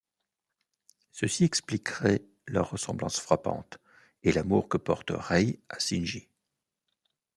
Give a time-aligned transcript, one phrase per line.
[1.11, 3.77] Ceci expliquerait leur ressemblance frappante
[4.23, 6.27] et l'amour que porte Rei à Shinji.